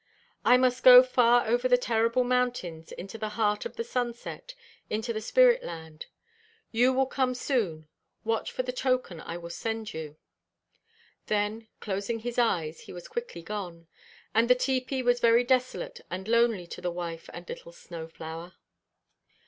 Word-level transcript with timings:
"I 0.43 0.57
must 0.57 0.81
go 0.83 1.03
far 1.03 1.45
over 1.47 1.67
the 1.67 1.77
terrible 1.77 2.23
mountains, 2.23 2.91
into 2.91 3.19
the 3.19 3.29
heart 3.37 3.67
of 3.67 3.75
the 3.75 3.83
sunset, 3.83 4.55
into 4.89 5.13
the 5.13 5.21
spirit 5.21 5.63
land. 5.63 6.07
You 6.71 6.91
will 6.91 7.05
come 7.05 7.35
soon; 7.35 7.87
watch 8.23 8.51
for 8.51 8.63
the 8.63 8.71
token 8.71 9.21
I 9.21 9.37
will 9.37 9.51
send 9.51 9.93
you." 9.93 10.17
Then, 11.27 11.67
closing 11.81 12.21
his 12.21 12.39
eyes, 12.39 12.79
he 12.79 12.91
was 12.91 13.07
quickly 13.07 13.43
gone. 13.43 13.85
And 14.33 14.49
the 14.49 14.55
tepee 14.55 15.03
was 15.03 15.19
very 15.19 15.43
desolate 15.43 16.01
and 16.09 16.27
lonely 16.27 16.65
to 16.65 16.81
the 16.81 16.89
wife 16.89 17.29
and 17.31 17.47
little 17.47 17.71
Snow 17.71 18.07
flower. 18.07 18.53